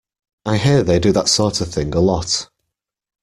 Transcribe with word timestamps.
I 0.47 0.57
hear 0.57 0.81
they 0.81 0.97
do 0.97 1.11
that 1.11 1.27
sort 1.29 1.61
of 1.61 1.67
thing 1.71 1.93
a 1.93 1.99
lot. 1.99 2.49